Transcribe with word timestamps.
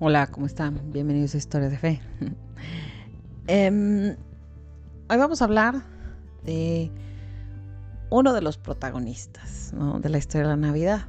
Hola, 0.00 0.28
¿cómo 0.28 0.46
están? 0.46 0.92
Bienvenidos 0.92 1.34
a 1.34 1.38
Historia 1.38 1.68
de 1.68 1.76
Fe. 1.76 2.00
Em, 3.48 4.14
hoy 5.10 5.16
vamos 5.16 5.42
a 5.42 5.46
hablar 5.46 5.82
de 6.44 6.92
uno 8.08 8.32
de 8.32 8.40
los 8.40 8.58
protagonistas 8.58 9.74
de 10.00 10.08
la 10.08 10.18
historia 10.18 10.42
de 10.42 10.48
la 10.50 10.56
Navidad. 10.56 11.06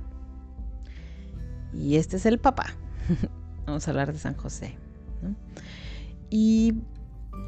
Y 1.71 1.97
este 1.97 2.17
es 2.17 2.25
el 2.25 2.39
papá. 2.39 2.65
vamos 3.67 3.87
a 3.87 3.91
hablar 3.91 4.11
de 4.11 4.17
San 4.17 4.33
José. 4.33 4.75
Y 6.31 6.73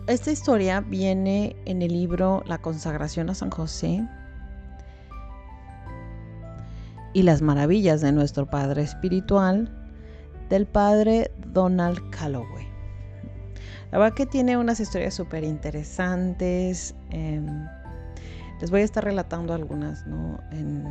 esta 0.05 0.29
historia 0.29 0.81
viene 0.81 1.55
en 1.65 1.81
el 1.81 1.93
libro 1.93 2.43
La 2.45 2.59
consagración 2.59 3.31
a 3.31 3.33
San 3.33 3.49
José 3.49 4.07
y 7.13 7.23
las 7.23 7.41
maravillas 7.41 8.01
de 8.01 8.11
nuestro 8.11 8.47
Padre 8.47 8.83
Espiritual 8.83 9.80
del 10.51 10.67
padre 10.67 11.31
Donald 11.47 12.09
Calloway. 12.09 12.67
La 13.89 13.97
verdad 13.97 14.13
que 14.13 14.25
tiene 14.25 14.57
unas 14.57 14.81
historias 14.81 15.13
súper 15.13 15.45
interesantes. 15.45 16.93
Em, 17.09 17.65
les 18.59 18.69
voy 18.69 18.81
a 18.81 18.83
estar 18.83 19.03
relatando 19.03 19.53
algunas 19.53 20.05
en 20.51 20.85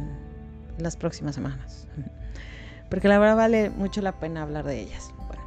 las 0.78 0.96
próximas 0.96 1.34
semanas. 1.34 1.86
Porque 2.90 3.06
la 3.06 3.18
verdad 3.18 3.36
vale 3.36 3.70
mucho 3.70 4.00
la 4.00 4.18
pena 4.18 4.42
hablar 4.42 4.64
de 4.64 4.80
ellas. 4.80 5.12
Bueno, 5.28 5.42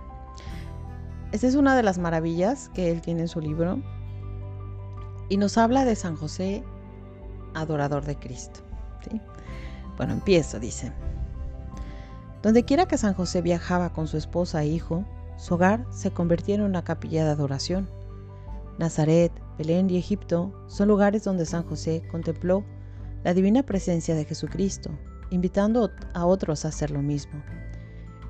esta 1.31 1.47
es 1.47 1.55
una 1.55 1.75
de 1.75 1.81
las 1.81 1.97
maravillas 1.97 2.69
que 2.75 2.91
él 2.91 3.01
tiene 3.01 3.21
en 3.21 3.27
su 3.27 3.41
libro. 3.41 3.81
Y 5.27 5.37
nos 5.37 5.57
habla 5.57 5.85
de 5.85 5.95
San 5.95 6.15
José, 6.15 6.63
adorador 7.55 8.05
de 8.05 8.15
Cristo. 8.15 8.59
Bueno, 9.97 10.13
empiezo, 10.13 10.59
dice. 10.59 10.91
Donde 12.43 12.65
quiera 12.65 12.85
que 12.89 12.97
San 12.97 13.13
José 13.13 13.41
viajaba 13.41 13.93
con 13.93 14.05
su 14.05 14.17
esposa 14.17 14.61
e 14.63 14.67
hijo, 14.67 15.05
su 15.37 15.53
hogar 15.53 15.87
se 15.91 16.11
convertía 16.11 16.55
en 16.55 16.61
una 16.61 16.83
capilla 16.83 17.23
de 17.23 17.31
adoración. 17.31 17.89
Nazaret, 18.77 19.31
Belén 19.57 19.89
y 19.89 19.95
Egipto 19.95 20.53
son 20.67 20.89
lugares 20.89 21.23
donde 21.23 21.45
San 21.45 21.63
José 21.63 22.03
contempló 22.11 22.65
la 23.23 23.33
divina 23.33 23.63
presencia 23.63 24.13
de 24.13 24.25
Jesucristo, 24.25 24.91
invitando 25.29 25.89
a 26.13 26.25
otros 26.25 26.65
a 26.65 26.67
hacer 26.67 26.91
lo 26.91 27.01
mismo. 27.01 27.41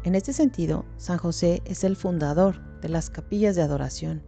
En 0.04 0.14
este 0.14 0.32
sentido, 0.32 0.86
San 0.98 1.18
José 1.18 1.64
es 1.66 1.84
el 1.84 1.96
fundador 1.96 2.62
de 2.82 2.90
las 2.90 3.10
capillas 3.10 3.56
de 3.56 3.64
adoración 3.64 4.22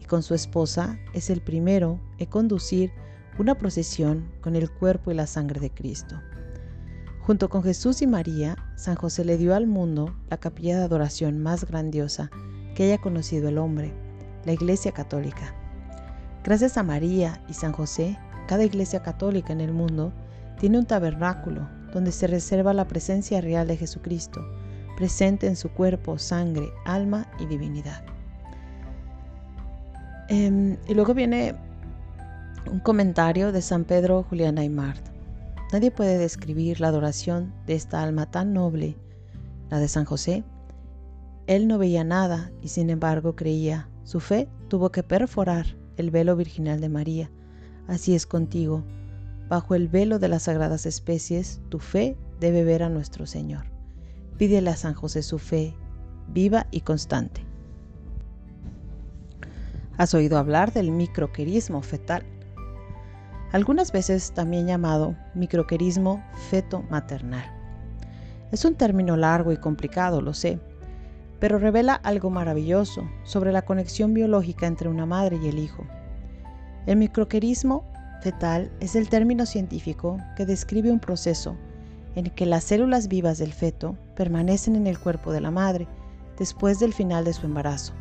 y 0.00 0.06
con 0.06 0.22
su 0.22 0.32
esposa 0.32 0.98
es 1.12 1.28
el 1.28 1.42
primero 1.42 2.00
en 2.16 2.30
conducir 2.30 2.92
una 3.38 3.56
procesión 3.56 4.32
con 4.40 4.56
el 4.56 4.70
cuerpo 4.70 5.10
y 5.10 5.14
la 5.14 5.26
sangre 5.26 5.60
de 5.60 5.70
Cristo. 5.70 6.16
Junto 7.28 7.50
con 7.50 7.62
Jesús 7.62 8.00
y 8.00 8.06
María, 8.06 8.56
San 8.74 8.94
José 8.94 9.22
le 9.22 9.36
dio 9.36 9.54
al 9.54 9.66
mundo 9.66 10.16
la 10.30 10.38
capilla 10.38 10.78
de 10.78 10.84
adoración 10.84 11.38
más 11.38 11.66
grandiosa 11.66 12.30
que 12.74 12.84
haya 12.84 12.96
conocido 12.96 13.50
el 13.50 13.58
hombre, 13.58 13.92
la 14.46 14.52
Iglesia 14.52 14.92
Católica. 14.92 15.54
Gracias 16.42 16.78
a 16.78 16.82
María 16.82 17.42
y 17.46 17.52
San 17.52 17.72
José, 17.72 18.18
cada 18.46 18.64
iglesia 18.64 19.02
católica 19.02 19.52
en 19.52 19.60
el 19.60 19.74
mundo 19.74 20.10
tiene 20.58 20.78
un 20.78 20.86
tabernáculo 20.86 21.68
donde 21.92 22.12
se 22.12 22.28
reserva 22.28 22.72
la 22.72 22.88
presencia 22.88 23.42
real 23.42 23.68
de 23.68 23.76
Jesucristo, 23.76 24.40
presente 24.96 25.48
en 25.48 25.56
su 25.56 25.68
cuerpo, 25.68 26.16
sangre, 26.16 26.70
alma 26.86 27.30
y 27.38 27.44
divinidad. 27.44 28.02
Em, 30.30 30.78
y 30.88 30.94
luego 30.94 31.12
viene 31.12 31.56
un 32.72 32.80
comentario 32.80 33.52
de 33.52 33.60
San 33.60 33.84
Pedro 33.84 34.22
Julián 34.22 34.56
Aymart. 34.56 35.07
Nadie 35.72 35.90
puede 35.90 36.16
describir 36.16 36.80
la 36.80 36.88
adoración 36.88 37.52
de 37.66 37.74
esta 37.74 38.02
alma 38.02 38.30
tan 38.30 38.54
noble, 38.54 38.96
la 39.68 39.78
de 39.78 39.88
San 39.88 40.06
José. 40.06 40.42
Él 41.46 41.68
no 41.68 41.76
veía 41.76 42.04
nada 42.04 42.50
y 42.62 42.68
sin 42.68 42.88
embargo 42.88 43.36
creía. 43.36 43.88
Su 44.04 44.20
fe 44.20 44.48
tuvo 44.68 44.90
que 44.90 45.02
perforar 45.02 45.76
el 45.98 46.10
velo 46.10 46.36
virginal 46.36 46.80
de 46.80 46.88
María. 46.88 47.30
Así 47.86 48.14
es 48.14 48.26
contigo. 48.26 48.82
Bajo 49.48 49.74
el 49.74 49.88
velo 49.88 50.18
de 50.18 50.28
las 50.28 50.44
sagradas 50.44 50.86
especies, 50.86 51.60
tu 51.68 51.80
fe 51.80 52.16
debe 52.40 52.64
ver 52.64 52.82
a 52.82 52.88
nuestro 52.88 53.26
Señor. 53.26 53.66
Pídele 54.38 54.70
a 54.70 54.76
San 54.76 54.94
José 54.94 55.22
su 55.22 55.38
fe, 55.38 55.74
viva 56.28 56.66
y 56.70 56.80
constante. 56.80 57.42
¿Has 59.98 60.14
oído 60.14 60.38
hablar 60.38 60.72
del 60.72 60.92
microquerismo 60.92 61.82
fetal? 61.82 62.24
Algunas 63.52 63.92
veces 63.92 64.32
también 64.32 64.66
llamado 64.66 65.14
microquerismo 65.34 66.22
feto-maternal. 66.50 67.44
Es 68.52 68.64
un 68.64 68.74
término 68.74 69.16
largo 69.16 69.52
y 69.52 69.56
complicado, 69.56 70.20
lo 70.20 70.34
sé, 70.34 70.58
pero 71.38 71.58
revela 71.58 71.94
algo 71.94 72.30
maravilloso 72.30 73.08
sobre 73.24 73.52
la 73.52 73.62
conexión 73.62 74.12
biológica 74.14 74.66
entre 74.66 74.88
una 74.88 75.06
madre 75.06 75.38
y 75.42 75.48
el 75.48 75.58
hijo. 75.58 75.86
El 76.86 76.96
microquerismo 76.96 77.84
fetal 78.22 78.70
es 78.80 78.96
el 78.96 79.08
término 79.08 79.46
científico 79.46 80.18
que 80.36 80.46
describe 80.46 80.90
un 80.90 81.00
proceso 81.00 81.56
en 82.14 82.30
que 82.30 82.46
las 82.46 82.64
células 82.64 83.08
vivas 83.08 83.38
del 83.38 83.52
feto 83.52 83.96
permanecen 84.16 84.74
en 84.74 84.86
el 84.86 84.98
cuerpo 84.98 85.32
de 85.32 85.40
la 85.40 85.50
madre 85.50 85.86
después 86.38 86.80
del 86.80 86.92
final 86.92 87.24
de 87.24 87.32
su 87.32 87.46
embarazo. 87.46 87.92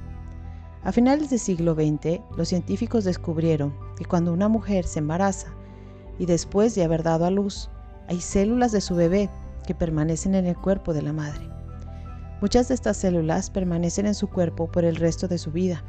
A 0.84 0.92
finales 0.92 1.30
del 1.30 1.40
siglo 1.40 1.74
XX, 1.74 2.22
los 2.38 2.50
científicos 2.50 3.04
descubrieron 3.04 3.74
que 3.98 4.06
cuando 4.06 4.32
una 4.32 4.48
mujer 4.48 4.86
se 4.86 5.00
embaraza 5.00 5.48
y 6.20 6.26
después 6.26 6.76
de 6.76 6.84
haber 6.84 7.04
dado 7.04 7.26
a 7.26 7.32
luz, 7.32 7.70
hay 8.08 8.22
células 8.22 8.72
de 8.72 8.82
su 8.82 8.96
bebé 8.96 9.30
que 9.66 9.76
permanecen 9.76 10.36
en 10.36 10.46
el 10.46 10.56
cuerpo 10.56 10.94
de 10.94 11.02
la 11.02 11.14
madre. 11.14 11.50
Muchas 12.42 12.68
de 12.68 12.76
estas 12.76 12.98
células 12.98 13.50
permanecen 13.50 14.06
en 14.06 14.16
su 14.16 14.30
cuerpo 14.30 14.72
por 14.72 14.86
el 14.86 14.96
resto 14.96 15.28
de 15.28 15.40
su 15.40 15.52
vida. 15.52 15.84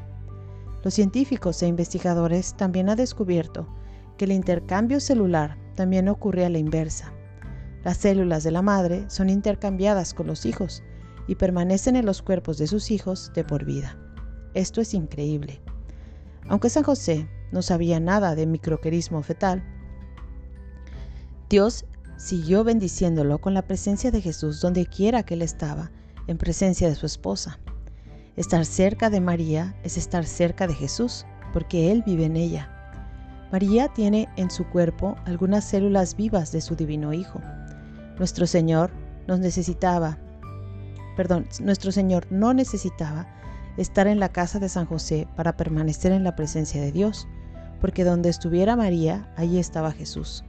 Los 0.82 0.94
científicos 0.94 1.62
e 1.62 1.66
investigadores 1.66 2.55
también 2.55 2.88
han 2.88 2.97
descubierto 2.97 3.69
que 4.16 4.25
el 4.25 4.32
intercambio 4.32 5.00
celular 5.00 5.59
también 5.76 6.09
ocurre 6.09 6.44
a 6.44 6.49
la 6.49 6.59
inversa. 6.59 7.12
Las 7.84 7.99
células 7.99 8.43
de 8.43 8.50
la 8.50 8.62
madre 8.62 9.05
son 9.09 9.28
intercambiadas 9.28 10.15
con 10.15 10.26
los 10.26 10.47
hijos 10.47 10.82
y 11.28 11.37
permanecen 11.37 11.94
en 11.94 12.06
los 12.06 12.22
cuerpos 12.22 12.59
de 12.59 12.66
sus 12.66 12.91
hijos 12.91 13.31
de 13.34 13.44
por 13.44 13.65
vida. 13.65 13.97
Esto 14.54 14.81
es 14.81 14.94
increíble. 14.94 15.60
Aunque 16.48 16.70
San 16.70 16.82
José 16.82 17.28
no 17.53 17.62
sabía 17.62 18.00
nada 18.00 18.34
de 18.34 18.47
microquerismo 18.47 19.22
fetal, 19.22 19.62
Dios 21.48 21.84
siguió 22.16 22.64
bendiciéndolo 22.64 23.38
con 23.38 23.54
la 23.54 23.62
presencia 23.62 24.10
de 24.10 24.20
Jesús 24.20 24.60
donde 24.60 24.87
quiera 24.87 25.22
que 25.22 25.34
él 25.34 25.42
estaba, 25.42 25.91
en 26.26 26.38
presencia 26.38 26.88
de 26.88 26.94
su 26.94 27.06
esposa. 27.06 27.58
Estar 28.37 28.64
cerca 28.64 29.10
de 29.10 29.20
María 29.20 29.75
es 29.82 29.97
estar 29.97 30.25
cerca 30.25 30.69
de 30.69 30.75
Jesús, 30.75 31.26
porque 31.53 31.91
Él 31.91 32.04
vive 32.06 32.26
en 32.26 32.37
ella. 32.37 32.70
María 33.50 33.88
tiene 33.88 34.28
en 34.37 34.50
su 34.50 34.64
cuerpo 34.69 35.16
algunas 35.25 35.64
células 35.64 36.14
vivas 36.14 36.53
de 36.53 36.60
su 36.60 36.76
divino 36.76 37.12
Hijo. 37.12 37.41
Nuestro 38.19 38.47
Señor 38.47 38.91
nos 39.26 39.41
necesitaba, 39.41 40.19
perdón, 41.16 41.47
nuestro 41.60 41.91
Señor 41.91 42.26
no 42.31 42.53
necesitaba 42.53 43.26
estar 43.78 44.06
en 44.06 44.21
la 44.21 44.31
casa 44.31 44.59
de 44.59 44.69
San 44.69 44.87
José 44.87 45.27
para 45.37 45.56
permanecer 45.56 46.12
en 46.12 46.25
la 46.25 46.37
presencia 46.37 46.83
de 46.83 46.93
Dios, 46.93 47.27
porque 47.81 48.05
donde 48.05 48.28
estuviera 48.28 48.77
María, 48.77 49.33
allí 49.37 49.59
estaba 49.59 49.93
Jesús. 49.93 50.44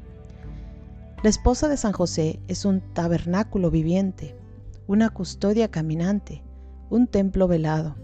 La 1.23 1.29
esposa 1.29 1.67
de 1.67 1.77
San 1.77 1.91
José 1.91 2.41
es 2.47 2.65
un 2.65 2.81
tabernáculo 2.93 3.71
viviente, 3.71 4.35
una 4.87 5.09
custodia 5.09 5.69
caminante, 5.69 6.43
un 6.89 7.07
templo 7.07 7.47
velado. 7.47 7.95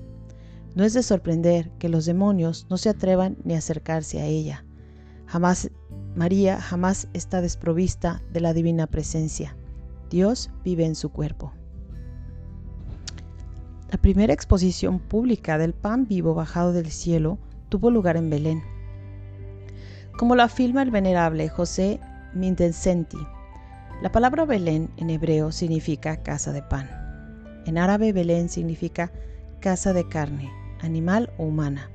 No 0.76 0.84
es 0.84 0.94
de 0.94 1.02
sorprender 1.02 1.72
que 1.80 1.90
los 1.90 2.06
demonios 2.06 2.68
no 2.70 2.78
se 2.78 2.90
atrevan 2.90 3.38
ni 3.44 3.56
a 3.56 3.60
acercarse 3.60 4.22
a 4.22 4.26
ella. 4.26 4.66
Jamás 5.26 5.72
María 6.16 6.62
jamás 6.62 7.10
está 7.14 7.42
desprovista 7.42 8.22
de 8.32 8.40
la 8.40 8.54
divina 8.54 8.88
presencia. 8.88 9.58
Dios 10.10 10.50
vive 10.64 10.86
en 10.86 10.96
su 10.96 11.10
cuerpo. 11.10 11.52
La 13.96 14.02
primera 14.02 14.34
exposición 14.34 15.00
pública 15.00 15.58
del 15.58 15.72
pan 15.74 16.06
vivo 16.06 16.34
bajado 16.34 16.74
del 16.74 16.92
cielo 16.92 17.38
tuvo 17.70 17.90
lugar 17.90 18.18
en 18.18 18.30
Belén. 18.30 18.62
Como 20.18 20.36
lo 20.36 20.44
afirma 20.44 20.82
el 20.82 20.92
venerable 20.92 21.48
José 21.48 22.02
Mindensenti, 22.34 23.18
la 24.02 24.12
palabra 24.12 24.44
Belén 24.44 24.90
en 24.98 25.12
hebreo 25.12 25.54
significa 25.54 26.22
casa 26.24 26.52
de 26.52 26.62
pan. 26.62 26.90
En 27.66 27.78
árabe 27.78 28.12
Belén 28.12 28.50
significa 28.50 29.14
casa 29.62 29.94
de 29.94 30.06
carne, 30.10 30.52
animal 30.82 31.32
o 31.38 31.46
humana. 31.46 31.90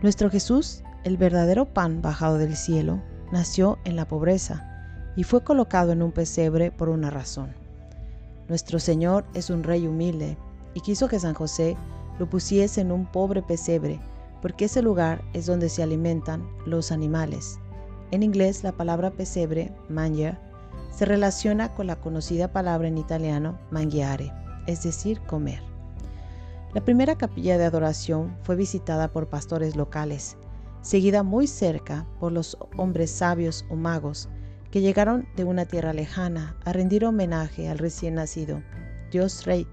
Nuestro 0.00 0.30
Jesús, 0.30 0.84
el 1.02 1.16
verdadero 1.16 1.64
pan 1.74 2.02
bajado 2.02 2.38
del 2.38 2.54
cielo, 2.54 3.02
nació 3.32 3.80
en 3.84 3.96
la 3.96 4.06
pobreza 4.06 5.10
y 5.16 5.24
fue 5.24 5.42
colocado 5.42 5.90
en 5.90 6.02
un 6.02 6.12
pesebre 6.12 6.70
por 6.70 6.88
una 6.88 7.10
razón. 7.10 7.52
Nuestro 8.48 8.78
Señor 8.78 9.24
es 9.34 9.50
un 9.50 9.64
rey 9.64 9.84
humilde 9.84 10.36
y 10.78 10.80
quiso 10.80 11.08
que 11.08 11.18
San 11.18 11.34
José 11.34 11.76
lo 12.20 12.30
pusiese 12.30 12.82
en 12.82 12.92
un 12.92 13.04
pobre 13.04 13.42
pesebre, 13.42 13.98
porque 14.40 14.66
ese 14.66 14.80
lugar 14.80 15.24
es 15.32 15.44
donde 15.44 15.68
se 15.68 15.82
alimentan 15.82 16.48
los 16.66 16.92
animales. 16.92 17.58
En 18.12 18.22
inglés 18.22 18.62
la 18.62 18.70
palabra 18.70 19.10
pesebre, 19.10 19.72
manger, 19.88 20.38
se 20.92 21.04
relaciona 21.04 21.74
con 21.74 21.88
la 21.88 21.96
conocida 21.96 22.52
palabra 22.52 22.86
en 22.86 22.96
italiano 22.96 23.58
mangiare, 23.72 24.32
es 24.68 24.84
decir, 24.84 25.20
comer. 25.22 25.60
La 26.74 26.84
primera 26.84 27.18
capilla 27.18 27.58
de 27.58 27.64
adoración 27.64 28.36
fue 28.44 28.54
visitada 28.54 29.08
por 29.08 29.28
pastores 29.28 29.74
locales, 29.74 30.36
seguida 30.80 31.24
muy 31.24 31.48
cerca 31.48 32.06
por 32.20 32.30
los 32.30 32.56
hombres 32.76 33.10
sabios 33.10 33.64
o 33.68 33.74
magos 33.74 34.28
que 34.70 34.80
llegaron 34.80 35.26
de 35.34 35.42
una 35.42 35.64
tierra 35.64 35.92
lejana 35.92 36.56
a 36.64 36.72
rendir 36.72 37.04
homenaje 37.04 37.68
al 37.68 37.78
recién 37.78 38.14
nacido, 38.14 38.62
Dios 39.10 39.44
Rey, 39.44 39.66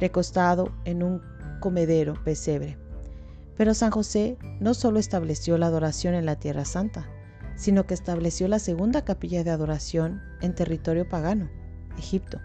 recostado 0.00 0.72
en 0.84 1.02
un 1.02 1.22
comedero 1.60 2.14
pesebre. 2.24 2.78
Pero 3.56 3.74
San 3.74 3.90
José 3.90 4.36
no 4.60 4.74
solo 4.74 4.98
estableció 4.98 5.56
la 5.58 5.66
adoración 5.66 6.14
en 6.14 6.26
la 6.26 6.36
Tierra 6.36 6.64
Santa, 6.64 7.06
sino 7.56 7.86
que 7.86 7.94
estableció 7.94 8.48
la 8.48 8.58
segunda 8.58 9.04
capilla 9.04 9.42
de 9.42 9.50
adoración 9.50 10.22
en 10.40 10.54
territorio 10.54 11.08
pagano, 11.08 11.48
Egipto. 11.98 12.38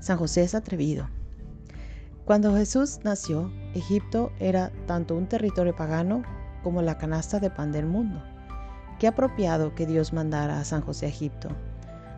San 0.00 0.16
José 0.16 0.42
es 0.42 0.54
atrevido. 0.54 1.08
Cuando 2.24 2.54
Jesús 2.54 3.00
nació, 3.04 3.52
Egipto 3.74 4.32
era 4.38 4.72
tanto 4.86 5.14
un 5.14 5.28
territorio 5.28 5.76
pagano 5.76 6.22
como 6.62 6.80
la 6.80 6.96
canasta 6.96 7.40
de 7.40 7.50
pan 7.50 7.72
del 7.72 7.86
mundo. 7.86 8.22
Qué 8.98 9.06
apropiado 9.06 9.74
que 9.74 9.86
Dios 9.86 10.12
mandara 10.12 10.60
a 10.60 10.64
San 10.64 10.80
José 10.80 11.06
a 11.06 11.08
Egipto. 11.10 11.48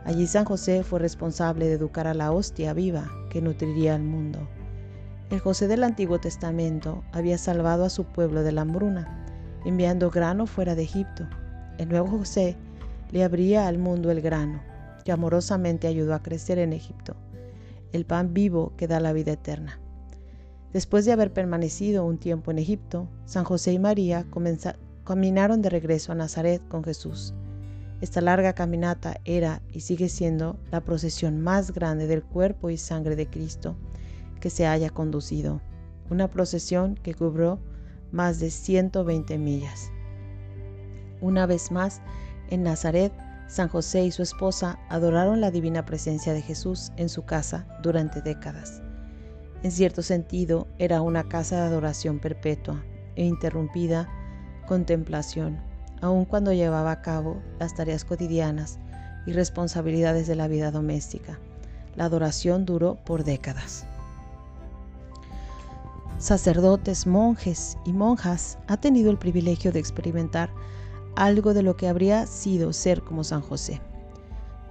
Allí 0.04 0.26
San 0.26 0.44
José 0.44 0.82
fue 0.82 0.98
responsable 0.98 1.66
de 1.66 1.74
educar 1.74 2.06
a 2.06 2.14
la 2.14 2.32
hostia 2.32 2.72
viva 2.72 3.08
que 3.30 3.40
nutriría 3.40 3.94
al 3.94 4.02
mundo. 4.02 4.48
El 5.30 5.38
José 5.38 5.68
del 5.68 5.84
Antiguo 5.84 6.18
Testamento 6.18 7.04
había 7.12 7.38
salvado 7.38 7.84
a 7.84 7.90
su 7.90 8.04
pueblo 8.04 8.42
de 8.42 8.52
la 8.52 8.62
hambruna, 8.62 9.24
enviando 9.64 10.10
grano 10.10 10.46
fuera 10.46 10.74
de 10.74 10.82
Egipto. 10.82 11.26
El 11.78 11.88
nuevo 11.88 12.08
José 12.18 12.56
le 13.12 13.22
abría 13.22 13.68
al 13.68 13.78
mundo 13.78 14.10
el 14.10 14.20
grano, 14.20 14.60
que 15.04 15.12
amorosamente 15.12 15.86
ayudó 15.86 16.14
a 16.14 16.22
crecer 16.22 16.58
en 16.58 16.72
Egipto, 16.72 17.14
el 17.92 18.04
pan 18.04 18.34
vivo 18.34 18.72
que 18.76 18.88
da 18.88 19.00
la 19.00 19.12
vida 19.12 19.32
eterna. 19.32 19.78
Después 20.72 21.04
de 21.04 21.12
haber 21.12 21.32
permanecido 21.32 22.04
un 22.04 22.18
tiempo 22.18 22.50
en 22.50 22.58
Egipto, 22.58 23.08
San 23.24 23.44
José 23.44 23.72
y 23.72 23.78
María 23.78 24.26
caminaron 25.04 25.62
de 25.62 25.70
regreso 25.70 26.12
a 26.12 26.14
Nazaret 26.14 26.60
con 26.68 26.82
Jesús. 26.82 27.34
Esta 28.02 28.20
larga 28.20 28.52
caminata 28.52 29.20
era 29.24 29.62
y 29.72 29.82
sigue 29.82 30.08
siendo 30.08 30.58
la 30.72 30.80
procesión 30.80 31.40
más 31.40 31.70
grande 31.70 32.08
del 32.08 32.24
cuerpo 32.24 32.68
y 32.68 32.76
sangre 32.76 33.14
de 33.14 33.28
Cristo 33.28 33.76
que 34.40 34.50
se 34.50 34.66
haya 34.66 34.90
conducido, 34.90 35.60
una 36.10 36.28
procesión 36.28 36.96
que 36.96 37.14
cubrió 37.14 37.60
más 38.10 38.40
de 38.40 38.50
120 38.50 39.38
millas. 39.38 39.92
Una 41.20 41.46
vez 41.46 41.70
más, 41.70 42.02
en 42.50 42.64
Nazaret, 42.64 43.12
San 43.46 43.68
José 43.68 44.04
y 44.04 44.10
su 44.10 44.24
esposa 44.24 44.80
adoraron 44.88 45.40
la 45.40 45.52
divina 45.52 45.84
presencia 45.84 46.32
de 46.32 46.42
Jesús 46.42 46.90
en 46.96 47.08
su 47.08 47.24
casa 47.24 47.68
durante 47.84 48.20
décadas. 48.20 48.82
En 49.62 49.70
cierto 49.70 50.02
sentido, 50.02 50.66
era 50.80 51.02
una 51.02 51.22
casa 51.28 51.54
de 51.60 51.68
adoración 51.68 52.18
perpetua 52.18 52.84
e 53.14 53.24
interrumpida 53.24 54.08
contemplación 54.66 55.70
aun 56.02 56.26
cuando 56.26 56.52
llevaba 56.52 56.90
a 56.90 57.00
cabo 57.00 57.40
las 57.58 57.74
tareas 57.74 58.04
cotidianas 58.04 58.78
y 59.24 59.32
responsabilidades 59.32 60.26
de 60.26 60.34
la 60.34 60.48
vida 60.48 60.70
doméstica. 60.70 61.38
La 61.96 62.04
adoración 62.04 62.66
duró 62.66 62.96
por 62.96 63.24
décadas. 63.24 63.86
Sacerdotes, 66.18 67.06
monjes 67.06 67.78
y 67.84 67.92
monjas 67.92 68.58
han 68.66 68.80
tenido 68.80 69.10
el 69.10 69.18
privilegio 69.18 69.72
de 69.72 69.78
experimentar 69.78 70.50
algo 71.16 71.54
de 71.54 71.62
lo 71.62 71.76
que 71.76 71.88
habría 71.88 72.26
sido 72.26 72.72
ser 72.72 73.02
como 73.02 73.24
San 73.24 73.40
José. 73.40 73.80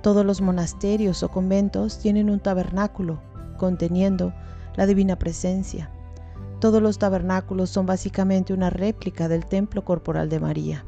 Todos 0.01 0.25
los 0.25 0.41
monasterios 0.41 1.23
o 1.23 1.29
conventos 1.29 1.99
tienen 1.99 2.29
un 2.29 2.39
tabernáculo 2.39 3.21
conteniendo 3.57 4.33
la 4.75 4.85
divina 4.85 5.17
presencia. 5.17 5.91
Todos 6.59 6.81
los 6.81 6.97
tabernáculos 6.97 7.69
son 7.69 7.85
básicamente 7.85 8.53
una 8.53 8.69
réplica 8.69 9.27
del 9.27 9.45
templo 9.45 9.85
corporal 9.85 10.29
de 10.29 10.39
María. 10.39 10.85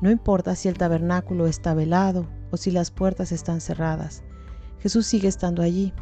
No 0.00 0.10
importa 0.10 0.54
si 0.54 0.68
el 0.68 0.78
tabernáculo 0.78 1.46
está 1.46 1.74
velado 1.74 2.28
o 2.50 2.56
si 2.56 2.70
las 2.70 2.90
puertas 2.90 3.32
están 3.32 3.60
cerradas, 3.60 4.22
Jesús 4.78 5.06
sigue 5.06 5.26
estando 5.26 5.62
allí. 5.62 5.92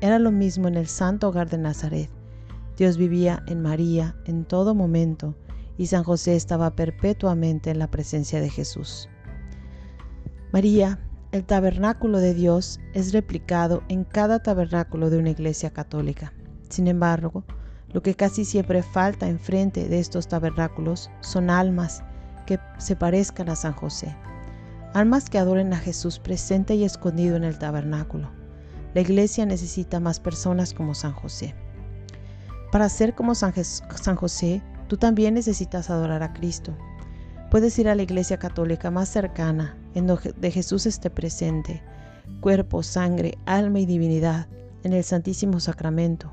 Era 0.00 0.18
lo 0.18 0.30
mismo 0.30 0.68
en 0.68 0.76
el 0.76 0.86
santo 0.86 1.28
hogar 1.28 1.50
de 1.50 1.58
Nazaret. 1.58 2.10
Dios 2.76 2.96
vivía 2.96 3.42
en 3.46 3.60
María 3.60 4.16
en 4.24 4.44
todo 4.44 4.74
momento 4.74 5.34
y 5.76 5.86
San 5.86 6.04
José 6.04 6.36
estaba 6.36 6.76
perpetuamente 6.76 7.70
en 7.70 7.80
la 7.80 7.90
presencia 7.90 8.40
de 8.40 8.50
Jesús. 8.50 9.08
María, 10.52 11.00
el 11.32 11.44
tabernáculo 11.44 12.18
de 12.18 12.34
Dios, 12.34 12.80
es 12.94 13.12
replicado 13.12 13.82
en 13.88 14.04
cada 14.04 14.42
tabernáculo 14.42 15.10
de 15.10 15.18
una 15.18 15.30
iglesia 15.30 15.70
católica. 15.70 16.32
Sin 16.68 16.86
embargo, 16.86 17.44
lo 17.92 18.02
que 18.02 18.14
casi 18.14 18.44
siempre 18.44 18.82
falta 18.82 19.28
enfrente 19.28 19.88
de 19.88 19.98
estos 19.98 20.28
tabernáculos 20.28 21.10
son 21.20 21.50
almas 21.50 22.04
que 22.50 22.58
se 22.78 22.96
parezcan 22.96 23.48
a 23.48 23.54
San 23.54 23.72
José. 23.74 24.16
Almas 24.92 25.30
que 25.30 25.38
adoren 25.38 25.72
a 25.72 25.78
Jesús 25.78 26.18
presente 26.18 26.74
y 26.74 26.82
escondido 26.82 27.36
en 27.36 27.44
el 27.44 27.60
tabernáculo. 27.60 28.28
La 28.92 29.02
iglesia 29.02 29.46
necesita 29.46 30.00
más 30.00 30.18
personas 30.18 30.74
como 30.74 30.96
San 30.96 31.12
José. 31.12 31.54
Para 32.72 32.88
ser 32.88 33.14
como 33.14 33.36
San, 33.36 33.52
José, 34.16 34.62
tú 34.88 34.96
también 34.96 35.34
necesitas 35.34 35.90
adorar 35.90 36.24
a 36.24 36.32
Cristo. 36.32 36.76
Puedes 37.52 37.78
ir 37.78 37.88
a 37.88 37.94
la 37.94 38.02
iglesia 38.02 38.40
católica 38.40 38.90
más 38.90 39.08
cercana, 39.08 39.76
en 39.94 40.08
donde 40.08 40.50
Jesús 40.50 40.86
esté 40.86 41.08
presente, 41.08 41.84
cuerpo, 42.40 42.82
sangre, 42.82 43.38
alma 43.46 43.78
y 43.78 43.86
divinidad, 43.86 44.48
en 44.82 44.92
el 44.92 45.04
Santísimo 45.04 45.60
Sacramento. 45.60 46.32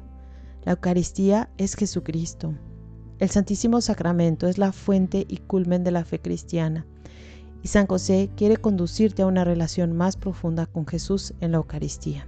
La 0.63 0.71
Eucaristía 0.71 1.51
es 1.59 1.75
Jesucristo. 1.75 2.55
El 3.19 3.31
Santísimo 3.31 3.81
Sacramento 3.81 4.47
es 4.47 4.59
la 4.59 4.71
fuente 4.71 5.25
y 5.27 5.37
culmen 5.37 5.83
de 5.83 5.89
la 5.89 6.05
fe 6.05 6.19
cristiana, 6.19 6.85
y 7.63 7.67
San 7.67 7.87
José 7.87 8.29
quiere 8.35 8.57
conducirte 8.57 9.23
a 9.23 9.25
una 9.25 9.43
relación 9.43 9.97
más 9.97 10.17
profunda 10.17 10.67
con 10.67 10.85
Jesús 10.85 11.33
en 11.41 11.51
la 11.51 11.57
Eucaristía. 11.57 12.27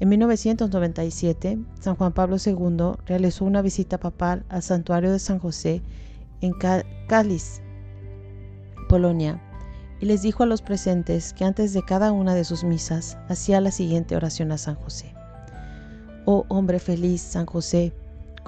En 0.00 0.08
1997, 0.08 1.58
San 1.78 1.94
Juan 1.94 2.12
Pablo 2.12 2.38
II 2.44 2.98
realizó 3.06 3.44
una 3.44 3.62
visita 3.62 3.98
papal 3.98 4.44
al 4.48 4.62
santuario 4.64 5.12
de 5.12 5.20
San 5.20 5.38
José 5.38 5.80
en 6.40 6.54
Cáliz, 7.08 7.62
Polonia, 8.88 9.40
y 10.00 10.06
les 10.06 10.22
dijo 10.22 10.42
a 10.42 10.46
los 10.46 10.62
presentes 10.62 11.32
que 11.32 11.44
antes 11.44 11.72
de 11.72 11.84
cada 11.84 12.10
una 12.10 12.34
de 12.34 12.44
sus 12.44 12.64
misas 12.64 13.16
hacía 13.28 13.60
la 13.60 13.70
siguiente 13.70 14.16
oración 14.16 14.50
a 14.50 14.58
San 14.58 14.74
José. 14.74 15.14
Oh 16.24 16.46
hombre 16.48 16.80
feliz, 16.80 17.20
San 17.20 17.46
José, 17.46 17.92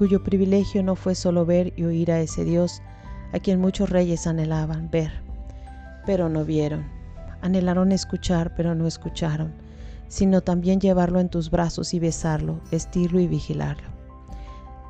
cuyo 0.00 0.24
privilegio 0.24 0.82
no 0.82 0.96
fue 0.96 1.14
solo 1.14 1.44
ver 1.44 1.74
y 1.76 1.84
oír 1.84 2.10
a 2.10 2.20
ese 2.20 2.42
Dios 2.42 2.80
a 3.34 3.38
quien 3.38 3.60
muchos 3.60 3.90
reyes 3.90 4.26
anhelaban 4.26 4.90
ver, 4.90 5.12
pero 6.06 6.30
no 6.30 6.42
vieron. 6.42 6.86
Anhelaron 7.42 7.92
escuchar, 7.92 8.54
pero 8.54 8.74
no 8.74 8.86
escucharon, 8.86 9.52
sino 10.08 10.40
también 10.40 10.80
llevarlo 10.80 11.20
en 11.20 11.28
tus 11.28 11.50
brazos 11.50 11.92
y 11.92 11.98
besarlo, 12.00 12.62
vestirlo 12.70 13.20
y 13.20 13.26
vigilarlo. 13.26 13.90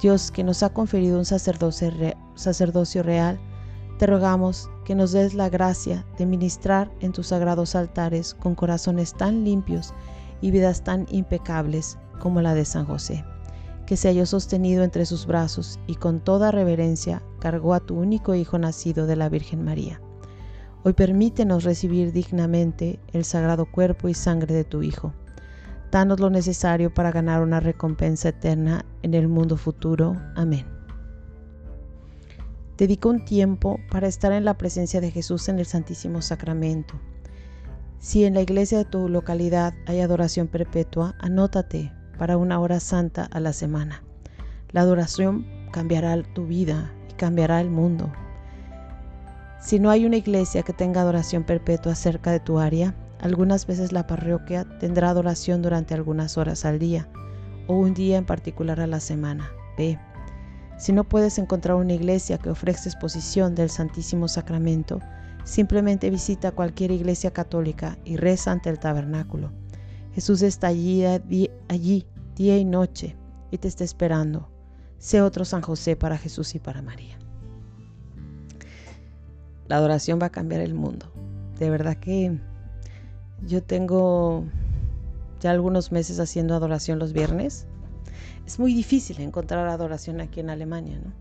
Dios, 0.00 0.30
que 0.30 0.44
nos 0.44 0.62
ha 0.62 0.72
conferido 0.72 1.18
un 1.18 1.24
sacerdocio, 1.24 1.90
sacerdocio 2.36 3.02
real, 3.02 3.40
te 3.98 4.06
rogamos 4.06 4.70
que 4.84 4.94
nos 4.94 5.10
des 5.10 5.34
la 5.34 5.48
gracia 5.48 6.06
de 6.18 6.26
ministrar 6.26 6.88
en 7.00 7.10
tus 7.10 7.26
sagrados 7.26 7.74
altares 7.74 8.32
con 8.32 8.54
corazones 8.54 9.12
tan 9.14 9.42
limpios 9.42 9.92
y 10.40 10.52
vidas 10.52 10.84
tan 10.84 11.06
impecables 11.10 11.98
como 12.20 12.40
la 12.40 12.54
de 12.54 12.64
San 12.64 12.86
José 12.86 13.24
que 13.90 13.96
se 13.96 14.06
halló 14.06 14.24
sostenido 14.24 14.84
entre 14.84 15.04
sus 15.04 15.26
brazos 15.26 15.80
y 15.88 15.96
con 15.96 16.20
toda 16.20 16.52
reverencia 16.52 17.24
cargó 17.40 17.74
a 17.74 17.80
tu 17.80 17.98
único 17.98 18.36
Hijo 18.36 18.56
nacido 18.56 19.08
de 19.08 19.16
la 19.16 19.28
Virgen 19.28 19.64
María. 19.64 20.00
Hoy 20.84 20.92
permítenos 20.92 21.64
recibir 21.64 22.12
dignamente 22.12 23.00
el 23.12 23.24
sagrado 23.24 23.66
cuerpo 23.66 24.08
y 24.08 24.14
sangre 24.14 24.54
de 24.54 24.62
tu 24.62 24.84
Hijo. 24.84 25.12
Danos 25.90 26.20
lo 26.20 26.30
necesario 26.30 26.94
para 26.94 27.10
ganar 27.10 27.42
una 27.42 27.58
recompensa 27.58 28.28
eterna 28.28 28.84
en 29.02 29.12
el 29.14 29.26
mundo 29.26 29.56
futuro. 29.56 30.16
Amén. 30.36 30.66
Dedica 32.78 33.08
un 33.08 33.24
tiempo 33.24 33.80
para 33.90 34.06
estar 34.06 34.30
en 34.30 34.44
la 34.44 34.56
presencia 34.56 35.00
de 35.00 35.10
Jesús 35.10 35.48
en 35.48 35.58
el 35.58 35.66
Santísimo 35.66 36.22
Sacramento. 36.22 36.94
Si 37.98 38.24
en 38.24 38.34
la 38.34 38.42
iglesia 38.42 38.78
de 38.78 38.84
tu 38.84 39.08
localidad 39.08 39.74
hay 39.88 39.98
adoración 39.98 40.46
perpetua, 40.46 41.16
anótate 41.18 41.90
para 42.20 42.36
una 42.36 42.60
hora 42.60 42.80
santa 42.80 43.24
a 43.24 43.40
la 43.40 43.54
semana. 43.54 44.02
La 44.72 44.82
adoración 44.82 45.46
cambiará 45.72 46.22
tu 46.22 46.44
vida 46.44 46.92
y 47.08 47.14
cambiará 47.14 47.62
el 47.62 47.70
mundo. 47.70 48.12
Si 49.58 49.78
no 49.78 49.88
hay 49.88 50.04
una 50.04 50.18
iglesia 50.18 50.62
que 50.62 50.74
tenga 50.74 51.00
adoración 51.00 51.44
perpetua 51.44 51.94
cerca 51.94 52.30
de 52.30 52.38
tu 52.38 52.58
área, 52.58 52.94
algunas 53.22 53.66
veces 53.66 53.92
la 53.92 54.06
parroquia 54.06 54.66
tendrá 54.80 55.08
adoración 55.08 55.62
durante 55.62 55.94
algunas 55.94 56.36
horas 56.36 56.66
al 56.66 56.78
día 56.78 57.08
o 57.68 57.76
un 57.76 57.94
día 57.94 58.18
en 58.18 58.26
particular 58.26 58.80
a 58.80 58.86
la 58.86 59.00
semana. 59.00 59.50
Ve. 59.78 59.98
Si 60.76 60.92
no 60.92 61.04
puedes 61.04 61.38
encontrar 61.38 61.76
una 61.76 61.94
iglesia 61.94 62.36
que 62.36 62.50
ofrezca 62.50 62.90
exposición 62.90 63.54
del 63.54 63.70
Santísimo 63.70 64.28
Sacramento, 64.28 65.00
simplemente 65.44 66.10
visita 66.10 66.52
cualquier 66.52 66.90
iglesia 66.90 67.30
católica 67.30 67.96
y 68.04 68.18
reza 68.18 68.52
ante 68.52 68.68
el 68.68 68.78
tabernáculo. 68.78 69.52
Jesús 70.12 70.42
está 70.42 70.66
allí, 70.66 71.04
allí 71.68 72.06
día 72.40 72.56
y 72.56 72.64
noche 72.64 73.16
y 73.50 73.58
te 73.58 73.68
está 73.68 73.84
esperando. 73.84 74.48
sé 74.96 75.20
otro 75.20 75.44
San 75.44 75.60
José 75.60 75.94
para 75.94 76.16
Jesús 76.16 76.54
y 76.54 76.58
para 76.58 76.80
María. 76.80 77.18
La 79.68 79.76
adoración 79.76 80.18
va 80.20 80.26
a 80.26 80.30
cambiar 80.30 80.62
el 80.62 80.72
mundo. 80.72 81.12
De 81.58 81.68
verdad 81.68 81.98
que 81.98 82.40
yo 83.46 83.62
tengo 83.62 84.46
ya 85.40 85.50
algunos 85.50 85.92
meses 85.92 86.18
haciendo 86.18 86.54
adoración 86.54 86.98
los 86.98 87.12
viernes. 87.12 87.66
Es 88.46 88.58
muy 88.58 88.72
difícil 88.72 89.20
encontrar 89.20 89.68
adoración 89.68 90.22
aquí 90.22 90.40
en 90.40 90.48
Alemania, 90.48 90.98
¿no? 90.98 91.12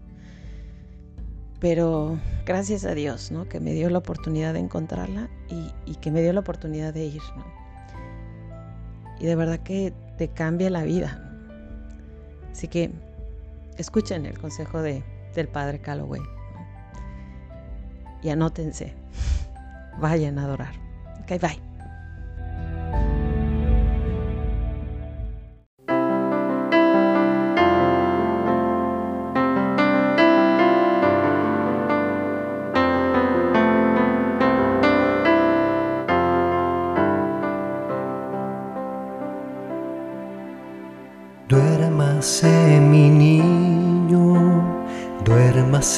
Pero 1.60 2.18
gracias 2.46 2.86
a 2.86 2.96
Dios, 2.96 3.30
¿no? 3.30 3.50
Que 3.50 3.60
me 3.60 3.74
dio 3.74 3.90
la 3.90 3.98
oportunidad 3.98 4.54
de 4.54 4.60
encontrarla 4.60 5.30
y, 5.86 5.96
que 5.96 6.12
me 6.12 6.22
dio 6.22 6.32
la 6.32 6.40
oportunidad 6.40 6.94
de 6.94 7.08
ir, 7.08 7.22
¿no? 7.36 7.44
Y 9.20 9.26
de 9.26 9.36
verdad 9.36 9.60
que 9.60 9.94
te 10.20 10.28
cambia 10.28 10.70
la 10.70 10.84
vida. 10.84 11.18
Así 12.52 12.68
que 12.68 12.92
escuchen 13.78 14.26
el 14.26 14.38
consejo 14.38 14.82
de, 14.82 15.02
del 15.34 15.48
padre 15.48 15.80
Calloway. 15.80 16.22
Y 18.22 18.30
anótense. 18.30 18.94
Vayan 19.98 20.38
a 20.38 20.44
adorar. 20.44 20.74
Ok, 21.24 21.40
bye. 21.42 21.69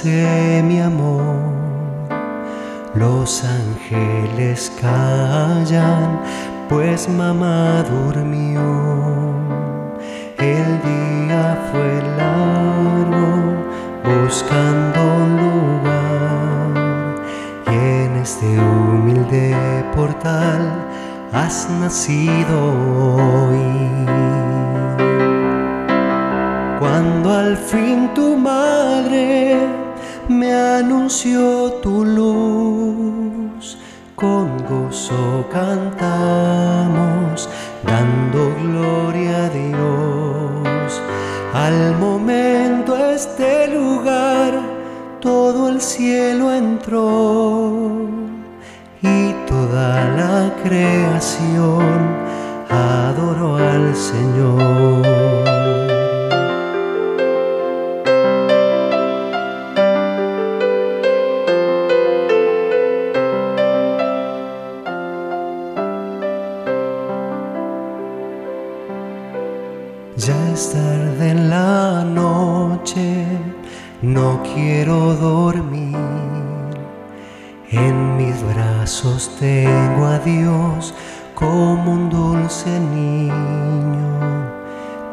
Mi 0.03 0.79
amor. 0.79 1.53
Los 2.95 3.43
ángeles 3.43 4.71
callan, 4.81 6.19
pues 6.69 7.07
mamá 7.07 7.83
durmió. 7.83 8.61
El 10.39 10.81
día 10.81 11.57
fue 11.71 12.01
largo, 12.17 13.43
buscando 14.03 15.01
lugar. 15.41 16.71
Y 17.67 17.75
en 17.75 18.15
este 18.15 18.59
humilde 18.59 19.55
portal 19.95 20.63
has 21.31 21.69
nacido 21.79 22.73
hoy 23.15 24.01
cuando 26.79 27.31
al 27.31 27.55
fin 27.55 28.11
me 28.15 28.30
anunció 30.81 31.73
tu 31.83 32.03
luz, 32.03 33.77
con 34.15 34.57
gozo 34.65 35.45
cantamos, 35.51 37.47
dando 37.83 38.51
gloria 38.63 39.45
a 39.45 39.49
Dios. 39.49 41.01
Al 41.53 41.95
momento 41.99 42.97
este 42.97 43.67
lugar, 43.67 44.59
todo 45.19 45.69
el 45.69 45.79
cielo 45.81 46.51
entró 46.51 48.07
y 49.03 49.33
toda 49.47 50.03
la 50.19 50.51
creación 50.63 51.80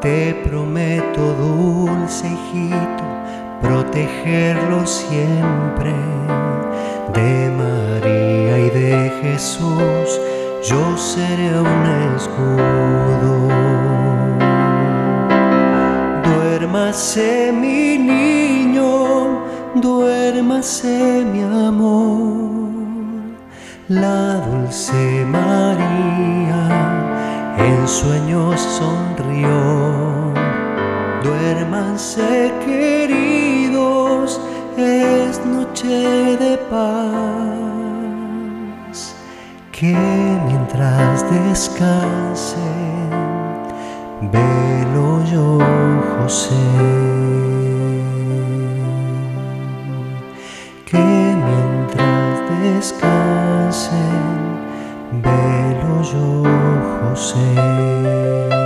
Te 0.01 0.33
prometo, 0.49 1.35
dulce 1.35 2.29
hijito, 2.29 3.05
protegerlo 3.61 4.87
siempre. 4.87 5.93
De 7.13 7.51
María 7.51 8.59
y 8.61 8.71
de 8.71 9.13
Jesús, 9.21 10.21
yo 10.63 10.97
seré 10.97 11.61
un 11.61 12.15
escudo. 12.15 13.49
Duérmase 16.23 17.53
mi 17.53 17.99
niño, 17.99 19.41
duérmase 19.75 21.25
mi 21.25 21.43
amor. 21.43 22.69
La 23.89 24.35
dulce 24.47 25.25
María 25.27 25.48
sueños 27.89 28.61
sonrió. 28.61 30.33
Duérmanse 31.23 32.53
queridos, 32.65 34.41
es 34.77 35.45
noche 35.45 36.37
de 36.37 36.59
paz. 36.71 37.09
Que 39.73 39.97
mientras 40.47 41.25
descansen, 41.31 43.11
velo 44.33 45.25
yo, 45.25 45.59
José, 46.19 46.55
que 50.85 50.99
mientras 50.99 52.51
descansen, 52.61 54.19
velo 55.23 56.03
yo, 56.03 56.58
José. 57.01 58.58